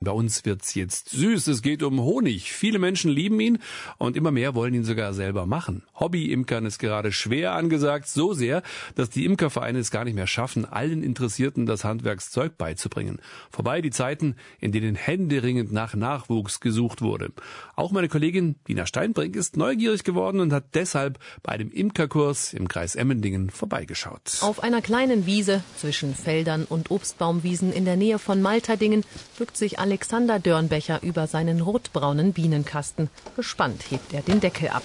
Bei 0.00 0.10
uns 0.10 0.44
wird's 0.44 0.74
jetzt 0.74 1.08
süß. 1.08 1.46
Es 1.46 1.62
geht 1.62 1.82
um 1.82 1.98
Honig. 2.00 2.52
Viele 2.52 2.78
Menschen 2.78 3.10
lieben 3.10 3.40
ihn 3.40 3.58
und 3.96 4.14
immer 4.14 4.30
mehr 4.30 4.54
wollen 4.54 4.74
ihn 4.74 4.84
sogar 4.84 5.14
selber 5.14 5.46
machen. 5.46 5.84
Hobby-Imkern 5.98 6.66
ist 6.66 6.78
gerade 6.78 7.12
schwer 7.12 7.52
angesagt, 7.52 8.06
so 8.06 8.34
sehr, 8.34 8.62
dass 8.94 9.08
die 9.08 9.24
Imkervereine 9.24 9.78
es 9.78 9.90
gar 9.90 10.04
nicht 10.04 10.14
mehr 10.14 10.26
schaffen, 10.26 10.66
allen 10.66 11.02
Interessierten 11.02 11.64
das 11.64 11.84
Handwerkszeug 11.84 12.58
beizubringen. 12.58 13.20
Vorbei 13.50 13.80
die 13.80 13.88
Zeiten, 13.90 14.36
in 14.60 14.70
denen 14.70 14.96
händeringend 14.96 15.72
nach 15.72 15.94
Nachwuchs 15.94 16.60
gesucht 16.60 17.00
wurde. 17.00 17.32
Auch 17.74 17.90
meine 17.90 18.08
Kollegin 18.08 18.56
Dina 18.68 18.84
Steinbrink 18.84 19.34
ist 19.34 19.56
neugierig 19.56 20.04
geworden 20.04 20.40
und 20.40 20.52
hat 20.52 20.74
deshalb 20.74 21.18
bei 21.42 21.52
einem 21.52 21.70
Imkerkurs 21.70 22.52
im 22.52 22.68
Kreis 22.68 22.96
Emmendingen 22.96 23.48
vorbeigeschaut. 23.48 24.40
Auf 24.42 24.62
einer 24.62 24.82
kleinen 24.82 25.24
Wiese 25.24 25.64
zwischen 25.78 26.14
Feldern 26.14 26.66
und 26.66 26.90
Obstbaumwiesen 26.90 27.72
in 27.72 27.86
der 27.86 27.96
Nähe 27.96 28.18
von 28.18 28.42
Malterdingen 28.42 29.02
bückt 29.38 29.56
sich 29.56 29.78
Alexander 29.86 30.40
Dörnbecher 30.40 31.00
über 31.04 31.28
seinen 31.28 31.60
rotbraunen 31.60 32.32
Bienenkasten. 32.32 33.08
Gespannt 33.36 33.84
hebt 33.88 34.12
er 34.12 34.20
den 34.20 34.40
Deckel 34.40 34.70
ab. 34.70 34.82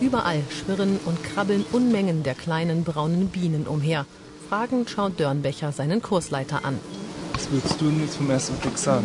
Überall 0.00 0.42
schwirren 0.48 0.98
und 1.04 1.22
krabbeln 1.22 1.66
Unmengen 1.72 2.22
der 2.22 2.34
kleinen 2.34 2.84
braunen 2.84 3.28
Bienen 3.28 3.66
umher. 3.66 4.06
Fragend 4.48 4.88
schaut 4.88 5.20
Dörnbecher 5.20 5.72
seinen 5.72 6.00
Kursleiter 6.00 6.64
an. 6.64 6.78
Was 7.34 7.50
würdest 7.50 7.78
du 7.78 7.90
jetzt 7.90 8.16
vom 8.16 8.30
ersten 8.30 8.54
Blick 8.56 8.78
sagen? 8.78 9.04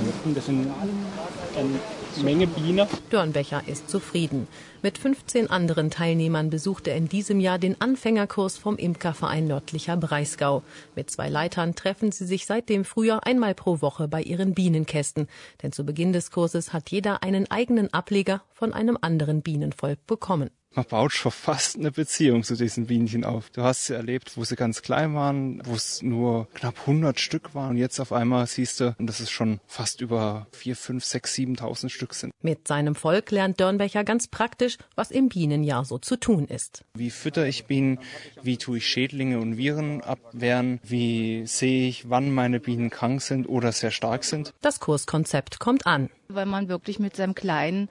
Eine 1.57 1.79
Menge 2.17 2.47
Bienen. 2.47 2.87
Dörnbecher 3.09 3.63
ist 3.67 3.89
zufrieden. 3.89 4.47
Mit 4.81 4.97
15 4.97 5.49
anderen 5.49 5.89
Teilnehmern 5.89 6.49
besucht 6.49 6.87
er 6.87 6.95
in 6.95 7.07
diesem 7.07 7.39
Jahr 7.39 7.59
den 7.59 7.79
Anfängerkurs 7.79 8.57
vom 8.57 8.77
Imkerverein 8.77 9.47
Nördlicher 9.47 9.97
Breisgau. 9.97 10.63
Mit 10.95 11.09
zwei 11.09 11.29
Leitern 11.29 11.75
treffen 11.75 12.11
sie 12.11 12.25
sich 12.25 12.45
seit 12.45 12.69
dem 12.69 12.85
Frühjahr 12.85 13.25
einmal 13.25 13.55
pro 13.55 13.81
Woche 13.81 14.07
bei 14.07 14.21
ihren 14.21 14.53
Bienenkästen. 14.53 15.27
Denn 15.63 15.71
zu 15.71 15.85
Beginn 15.85 16.13
des 16.13 16.31
Kurses 16.31 16.73
hat 16.73 16.91
jeder 16.91 17.23
einen 17.23 17.49
eigenen 17.49 17.93
Ableger 17.93 18.41
von 18.61 18.73
einem 18.73 18.95
anderen 19.01 19.41
Bienenvolk 19.41 20.05
bekommen 20.05 20.51
man 20.73 20.85
baut 20.85 21.11
schon 21.11 21.31
fast 21.31 21.77
eine 21.77 21.91
Beziehung 21.91 22.43
zu 22.43 22.55
diesen 22.55 22.87
Bienchen 22.87 23.25
auf. 23.25 23.49
Du 23.49 23.61
hast 23.61 23.87
sie 23.87 23.93
erlebt, 23.93 24.37
wo 24.37 24.43
sie 24.45 24.55
ganz 24.55 24.81
klein 24.81 25.13
waren, 25.15 25.61
wo 25.65 25.73
es 25.73 26.01
nur 26.01 26.47
knapp 26.53 26.75
100 26.81 27.19
Stück 27.19 27.53
waren 27.53 27.71
und 27.71 27.77
jetzt 27.77 27.99
auf 27.99 28.13
einmal 28.13 28.47
siehst 28.47 28.79
du, 28.79 28.95
dass 28.97 29.19
es 29.19 29.29
schon 29.29 29.59
fast 29.67 30.01
über 30.01 30.47
4, 30.51 30.75
5, 30.75 31.03
6, 31.03 31.35
7.000 31.35 31.89
Stück 31.89 32.13
sind. 32.13 32.33
Mit 32.41 32.67
seinem 32.67 32.95
Volk 32.95 33.31
lernt 33.31 33.59
Dörnbecher 33.59 34.03
ganz 34.03 34.27
praktisch, 34.27 34.77
was 34.95 35.11
im 35.11 35.27
Bienenjahr 35.27 35.83
so 35.83 35.97
zu 35.97 36.17
tun 36.17 36.47
ist. 36.47 36.85
Wie 36.93 37.09
fütter 37.09 37.45
ich 37.45 37.65
Bienen? 37.65 37.99
Wie 38.41 38.57
tue 38.57 38.77
ich 38.77 38.87
Schädlinge 38.87 39.39
und 39.39 39.57
Viren 39.57 40.01
abwehren? 40.01 40.79
Wie 40.83 41.45
sehe 41.47 41.89
ich, 41.89 42.09
wann 42.09 42.31
meine 42.31 42.59
Bienen 42.59 42.89
krank 42.89 43.21
sind 43.21 43.45
oder 43.45 43.73
sehr 43.73 43.91
stark 43.91 44.23
sind? 44.23 44.53
Das 44.61 44.79
Kurskonzept 44.79 45.59
kommt 45.59 45.85
an 45.85 46.09
weil 46.33 46.45
man 46.45 46.69
wirklich 46.69 46.99
mit 46.99 47.15
seinem 47.15 47.35
kleinen 47.35 47.89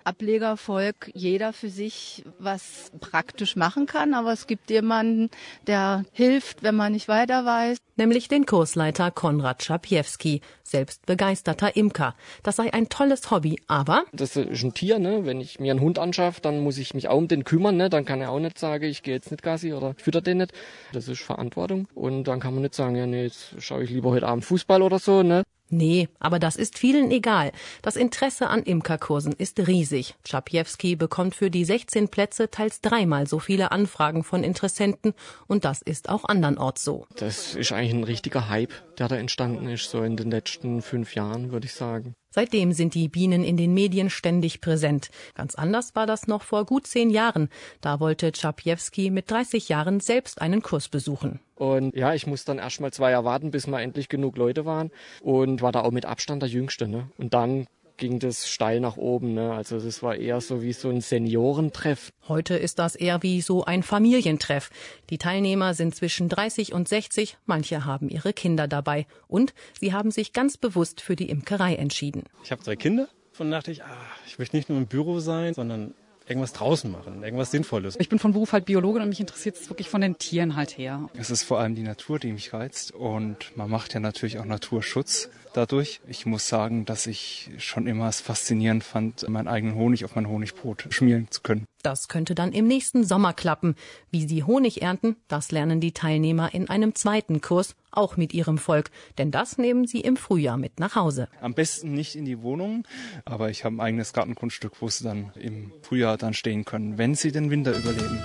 Ablegervolk 0.60 1.10
jeder 1.14 1.52
für 1.52 1.68
sich 1.68 2.24
was 2.38 2.90
praktisch 3.00 3.56
machen 3.56 3.86
kann. 3.86 4.14
Aber 4.14 4.32
es 4.32 4.46
gibt 4.46 4.70
jemanden, 4.70 5.30
der 5.66 6.04
hilft, 6.12 6.62
wenn 6.62 6.76
man 6.76 6.92
nicht 6.92 7.08
weiter 7.08 7.44
weiß. 7.44 7.78
Nämlich 7.96 8.28
den 8.28 8.46
Kursleiter 8.46 9.10
Konrad 9.10 9.62
Schapiewski, 9.62 10.40
selbst 10.62 11.04
begeisterter 11.06 11.76
Imker. 11.76 12.14
Das 12.42 12.56
sei 12.56 12.72
ein 12.72 12.88
tolles 12.88 13.30
Hobby, 13.30 13.60
aber... 13.66 14.04
Das 14.12 14.36
ist 14.36 14.62
ein 14.62 14.72
Tier, 14.72 14.98
ne? 14.98 15.26
Wenn 15.26 15.40
ich 15.40 15.60
mir 15.60 15.72
einen 15.72 15.80
Hund 15.80 15.98
anschaffe, 15.98 16.40
dann 16.40 16.60
muss 16.60 16.78
ich 16.78 16.94
mich 16.94 17.08
auch 17.08 17.18
um 17.18 17.28
den 17.28 17.44
kümmern, 17.44 17.76
ne? 17.76 17.90
Dann 17.90 18.04
kann 18.04 18.20
er 18.20 18.30
auch 18.30 18.40
nicht 18.40 18.58
sagen, 18.58 18.84
ich 18.84 19.02
gehe 19.02 19.14
jetzt 19.14 19.30
nicht 19.30 19.42
Gassi 19.42 19.74
oder 19.74 19.94
fütter 19.98 20.22
den 20.22 20.38
nicht. 20.38 20.52
Das 20.92 21.08
ist 21.08 21.20
Verantwortung. 21.20 21.88
Und 21.94 22.24
dann 22.24 22.40
kann 22.40 22.54
man 22.54 22.62
nicht 22.62 22.74
sagen, 22.74 22.96
ja, 22.96 23.06
nee, 23.06 23.24
jetzt 23.24 23.54
schaue 23.58 23.82
ich 23.84 23.90
lieber 23.90 24.10
heute 24.10 24.28
Abend 24.28 24.44
Fußball 24.44 24.80
oder 24.80 24.98
so, 24.98 25.22
ne? 25.22 25.42
Nee, 25.70 26.08
aber 26.18 26.38
das 26.38 26.56
ist 26.56 26.78
vielen 26.78 27.10
egal. 27.12 27.52
Das 27.80 27.96
Interesse 27.96 28.48
an 28.48 28.64
Imkerkursen 28.64 29.32
ist 29.32 29.66
riesig. 29.66 30.16
Czapiewski 30.24 30.96
bekommt 30.96 31.36
für 31.36 31.50
die 31.50 31.64
16 31.64 32.08
Plätze 32.08 32.50
teils 32.50 32.80
dreimal 32.80 33.28
so 33.28 33.38
viele 33.38 33.70
Anfragen 33.70 34.24
von 34.24 34.42
Interessenten 34.42 35.14
und 35.46 35.64
das 35.64 35.80
ist 35.80 36.08
auch 36.08 36.24
andernorts 36.24 36.82
so. 36.82 37.06
Das 37.16 37.54
ist 37.54 37.70
eigentlich 37.70 37.94
ein 37.94 38.04
richtiger 38.04 38.48
Hype, 38.48 38.72
der 38.98 39.06
da 39.08 39.16
entstanden 39.16 39.68
ist, 39.68 39.90
so 39.90 40.02
in 40.02 40.16
den 40.16 40.30
letzten 40.30 40.82
fünf 40.82 41.14
Jahren, 41.14 41.52
würde 41.52 41.66
ich 41.66 41.74
sagen. 41.74 42.14
Seitdem 42.30 42.72
sind 42.72 42.94
die 42.94 43.08
Bienen 43.08 43.42
in 43.42 43.56
den 43.56 43.74
Medien 43.74 44.08
ständig 44.08 44.60
präsent. 44.60 45.10
Ganz 45.34 45.56
anders 45.56 45.94
war 45.96 46.06
das 46.06 46.28
noch 46.28 46.42
vor 46.42 46.64
gut 46.64 46.86
zehn 46.86 47.10
Jahren. 47.10 47.48
Da 47.80 47.98
wollte 47.98 48.32
Czapiewski 48.32 49.10
mit 49.10 49.30
30 49.30 49.68
Jahren 49.68 49.98
selbst 49.98 50.40
einen 50.40 50.62
Kurs 50.62 50.88
besuchen. 50.88 51.40
Und 51.56 51.94
ja, 51.94 52.14
ich 52.14 52.26
musste 52.26 52.52
dann 52.52 52.58
erst 52.58 52.80
mal 52.80 52.92
zwei 52.92 53.10
Jahre 53.10 53.24
warten, 53.24 53.50
bis 53.50 53.66
mal 53.66 53.80
endlich 53.80 54.08
genug 54.08 54.36
Leute 54.36 54.64
waren 54.64 54.90
und 55.20 55.60
war 55.60 55.72
da 55.72 55.82
auch 55.82 55.90
mit 55.90 56.06
Abstand 56.06 56.42
der 56.42 56.48
Jüngste. 56.48 56.88
Ne? 56.88 57.10
Und 57.18 57.34
dann 57.34 57.66
ging 58.00 58.18
das 58.18 58.50
steil 58.50 58.80
nach 58.80 58.96
oben. 58.96 59.34
Ne? 59.34 59.52
Also 59.52 59.78
das 59.78 60.02
war 60.02 60.16
eher 60.16 60.40
so 60.40 60.62
wie 60.62 60.72
so 60.72 60.88
ein 60.88 61.00
Seniorentreff. 61.00 62.12
Heute 62.26 62.56
ist 62.56 62.80
das 62.80 62.96
eher 62.96 63.22
wie 63.22 63.40
so 63.40 63.64
ein 63.64 63.84
Familientreff. 63.84 64.70
Die 65.10 65.18
Teilnehmer 65.18 65.74
sind 65.74 65.94
zwischen 65.94 66.28
30 66.28 66.72
und 66.72 66.88
60, 66.88 67.36
manche 67.46 67.84
haben 67.84 68.08
ihre 68.08 68.32
Kinder 68.32 68.66
dabei 68.66 69.06
und 69.28 69.54
sie 69.78 69.92
haben 69.92 70.10
sich 70.10 70.32
ganz 70.32 70.56
bewusst 70.56 71.00
für 71.00 71.14
die 71.14 71.28
Imkerei 71.28 71.76
entschieden. 71.76 72.24
Ich 72.42 72.50
habe 72.50 72.62
zwei 72.62 72.74
Kinder 72.74 73.08
und 73.38 73.50
dachte 73.50 73.70
ich, 73.70 73.84
ah, 73.84 73.96
ich 74.26 74.38
möchte 74.38 74.56
nicht 74.56 74.68
nur 74.68 74.78
im 74.78 74.86
Büro 74.86 75.20
sein, 75.20 75.54
sondern 75.54 75.94
irgendwas 76.30 76.52
draußen 76.52 76.90
machen, 76.90 77.22
irgendwas 77.22 77.50
Sinnvolles. 77.50 77.96
Ich 77.98 78.08
bin 78.08 78.18
von 78.18 78.32
Beruf 78.32 78.52
halt 78.52 78.64
Biologin 78.64 79.02
und 79.02 79.08
mich 79.08 79.20
interessiert 79.20 79.56
es 79.56 79.68
wirklich 79.68 79.88
von 79.88 80.00
den 80.00 80.16
Tieren 80.16 80.56
halt 80.56 80.78
her. 80.78 81.10
Es 81.14 81.30
ist 81.30 81.42
vor 81.42 81.58
allem 81.58 81.74
die 81.74 81.82
Natur, 81.82 82.18
die 82.18 82.32
mich 82.32 82.52
reizt 82.52 82.92
und 82.92 83.56
man 83.56 83.68
macht 83.68 83.94
ja 83.94 84.00
natürlich 84.00 84.38
auch 84.38 84.44
Naturschutz 84.44 85.28
dadurch. 85.52 86.00
Ich 86.06 86.26
muss 86.26 86.48
sagen, 86.48 86.84
dass 86.84 87.06
ich 87.06 87.50
schon 87.58 87.86
immer 87.86 88.08
es 88.08 88.20
faszinierend 88.20 88.84
fand, 88.84 89.28
meinen 89.28 89.48
eigenen 89.48 89.74
Honig 89.74 90.04
auf 90.04 90.14
mein 90.14 90.28
Honigbrot 90.28 90.86
schmieren 90.90 91.26
zu 91.30 91.42
können. 91.42 91.66
Das 91.82 92.08
könnte 92.08 92.34
dann 92.34 92.52
im 92.52 92.66
nächsten 92.66 93.04
Sommer 93.04 93.32
klappen. 93.32 93.74
Wie 94.10 94.26
sie 94.26 94.44
Honig 94.44 94.82
ernten, 94.82 95.16
das 95.28 95.50
lernen 95.50 95.80
die 95.80 95.92
Teilnehmer 95.92 96.52
in 96.52 96.68
einem 96.68 96.94
zweiten 96.94 97.40
Kurs, 97.40 97.74
auch 97.90 98.16
mit 98.16 98.34
ihrem 98.34 98.58
Volk, 98.58 98.90
denn 99.18 99.30
das 99.30 99.58
nehmen 99.58 99.86
sie 99.86 100.00
im 100.00 100.16
Frühjahr 100.16 100.56
mit 100.56 100.78
nach 100.78 100.94
Hause. 100.94 101.28
Am 101.40 101.54
besten 101.54 101.92
nicht 101.92 102.16
in 102.16 102.24
die 102.24 102.42
Wohnung, 102.42 102.86
aber 103.24 103.50
ich 103.50 103.64
habe 103.64 103.76
ein 103.76 103.80
eigenes 103.80 104.12
Gartengrundstück, 104.12 104.80
wo 104.80 104.88
sie 104.88 105.04
dann 105.04 105.32
im 105.34 105.72
Frühjahr 105.82 106.16
dann 106.16 106.34
stehen 106.34 106.64
können, 106.64 106.98
wenn 106.98 107.14
sie 107.14 107.32
den 107.32 107.50
Winter 107.50 107.76
überleben. 107.76 108.20